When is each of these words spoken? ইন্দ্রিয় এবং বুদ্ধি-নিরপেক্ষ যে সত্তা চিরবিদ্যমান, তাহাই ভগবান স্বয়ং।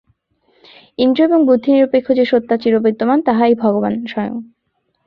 ইন্দ্রিয় 0.99 1.27
এবং 1.27 1.39
বুদ্ধি-নিরপেক্ষ 1.45 2.07
যে 2.11 2.25
সত্তা 2.25 2.55
চিরবিদ্যমান, 2.57 3.19
তাহাই 3.21 3.53
ভগবান 3.55 3.93
স্বয়ং। 4.05 4.35